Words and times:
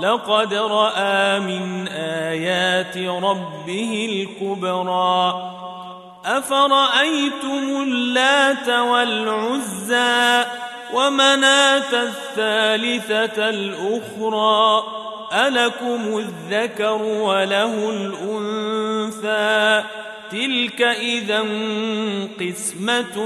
لقد 0.00 0.54
رأى 0.54 1.40
من 1.40 1.88
آيات 1.88 2.96
ربه 2.96 4.08
الكبرى. 4.12 5.52
أفرأيتم 6.24 7.82
اللات 7.82 8.68
والعزى 8.68 10.44
ومناة 10.94 11.92
الثالثة 11.92 13.48
الأخرى؟ 13.48 14.82
ألكم 15.32 16.18
الذكر 16.18 17.02
وله 17.02 17.90
الأنثى. 17.90 19.84
تلك 20.30 20.82
إذا 20.82 21.40
قسمة 22.40 23.16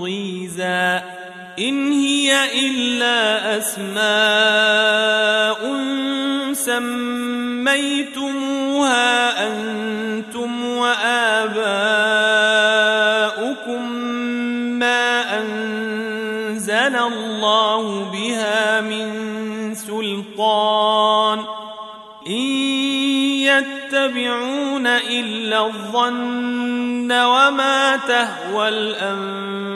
ضيزى. 0.00 1.00
إن 1.58 1.92
هي 1.92 2.68
إلا 2.68 3.58
أسماء 3.58 5.16
سميتموها 7.66 8.26
أنتم 9.46 10.64
وآباؤكم 10.64 11.56
ما 14.78 15.38
أنزل 15.40 16.96
الله 16.96 18.10
بها 18.12 18.80
من 18.80 19.34
سلطان 19.74 21.38
إن 22.26 22.32
يتبعون 23.46 24.86
إلا 24.86 25.66
الظن 25.66 27.12
وما 27.12 27.96
تهوى 27.96 28.68
الأنفس 28.68 29.75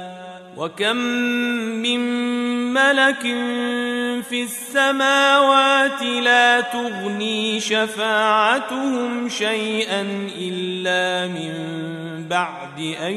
وكم 0.61 0.95
من 1.81 1.99
ملك 2.73 3.21
في 4.29 4.43
السماوات 4.43 6.01
لا 6.01 6.61
تغني 6.61 7.59
شفاعتهم 7.59 9.29
شيئا 9.29 10.29
الا 10.37 11.27
من 11.27 11.53
بعد 12.29 12.79
ان 13.01 13.15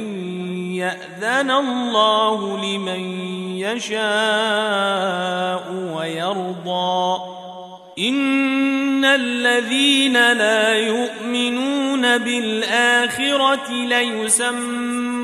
ياذن 0.72 1.50
الله 1.50 2.64
لمن 2.64 3.00
يشاء 3.58 3.94
ويرضى 5.96 7.22
ان 7.98 9.04
الذين 9.04 10.32
لا 10.32 10.74
يؤمنون 10.74 12.18
بالاخره 12.18 13.70
ليسمون 13.72 15.23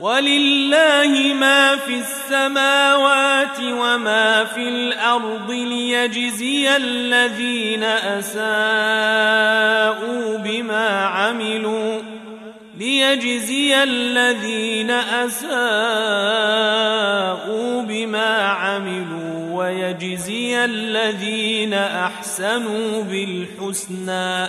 ولله 0.00 1.34
ما 1.34 1.76
في 1.76 2.00
السماوات 2.00 3.60
وما 3.60 4.44
في 4.44 4.68
الأرض 4.68 5.50
ليجزي 5.50 6.76
الذين 6.76 7.84
أساءوا 7.84 8.38
بما 10.38 10.88
عملوا 11.04 12.00
ليجزي 12.78 13.82
الذين 13.82 14.90
أساءوا 14.90 15.50
بما 17.82 18.36
عملوا 18.42 19.20
ويجزي 19.52 20.64
الذين 20.64 21.74
أحسنوا 21.74 23.02
بالحسنى 23.02 24.48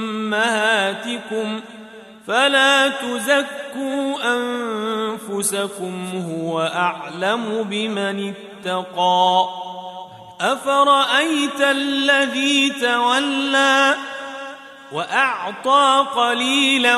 أمهاتكم 0.33 1.61
فلا 2.27 2.89
تزكوا 2.89 4.15
أنفسكم 4.37 6.23
هو 6.29 6.61
أعلم 6.61 7.63
بمن 7.69 8.33
اتقى 8.33 9.45
أفرأيت 10.41 11.61
الذي 11.61 12.69
تولى 12.69 13.95
وأعطى 14.91 16.05
قليلا 16.15 16.97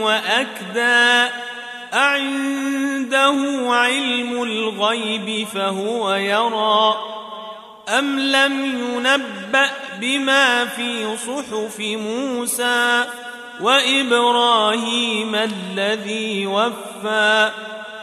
وأكدى 0.00 1.30
أعنده 1.94 3.36
علم 3.74 4.42
الغيب 4.42 5.46
فهو 5.46 6.14
يرى 6.14 7.11
أم 7.98 8.18
لم 8.18 8.64
ينبأ 8.64 9.70
بما 10.00 10.64
في 10.64 11.16
صحف 11.16 11.80
موسى 11.80 13.04
وإبراهيم 13.60 15.34
الذي 15.34 16.46
وفى 16.46 17.50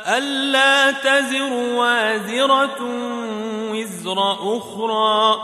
ألا 0.08 0.92
تزر 0.92 1.54
وازرة 1.54 2.78
وزر 3.72 4.34
أخرى 4.58 5.40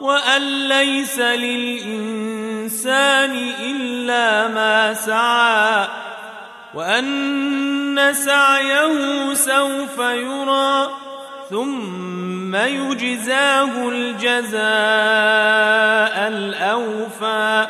وأن 0.00 0.68
ليس 0.68 1.18
للإنسان 1.18 2.72
إلا 3.60 4.48
ما 4.48 4.94
سعى 4.94 5.88
وأن 6.74 8.14
سعيه 8.14 9.34
سوف 9.34 9.98
يرى 9.98 11.01
ثم 11.52 12.56
يجزاه 12.56 13.88
الجزاء 13.88 14.62
الأوفى 16.28 17.66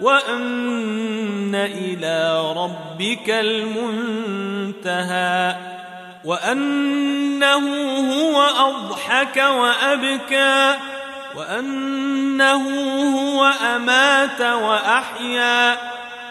وأن 0.00 1.54
إلى 1.54 2.52
ربك 2.56 3.30
المنتهى 4.10 4.96
وأنه 6.24 7.64
هو 8.12 8.42
أضحك 8.42 9.36
وأبكى 9.36 10.74
وأنه 11.36 12.64
هو 13.16 13.46
أمات 13.76 14.40
وأحيا 14.40 15.76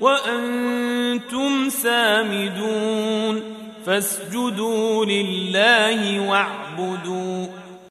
وأنتم 0.00 1.68
سامدون 1.68 3.42
فاسجدوا 3.86 5.04
لله 5.04 6.28
واعبدوا 6.28 7.46